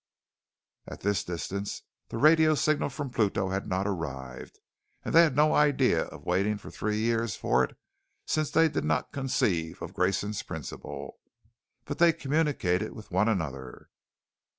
[0.87, 4.59] At this distance, the radio signal from Pluto had not arrived,
[5.05, 7.77] and they had no idea of waiting for three years for it
[8.25, 11.19] since they did not conceive of Grayson's Principle.
[11.85, 13.89] But they communicated with one another.